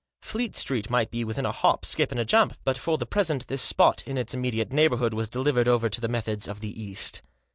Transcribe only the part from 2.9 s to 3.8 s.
the present, this